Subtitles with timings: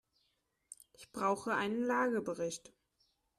[0.93, 2.73] Ich brauche einen Lagebericht.